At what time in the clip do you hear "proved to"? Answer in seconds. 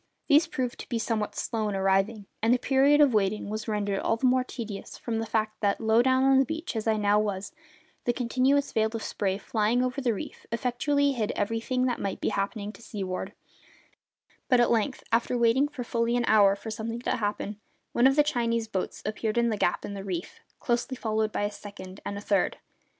0.47-0.89